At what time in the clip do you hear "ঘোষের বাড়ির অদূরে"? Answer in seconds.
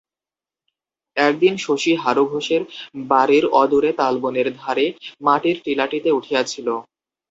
2.27-3.91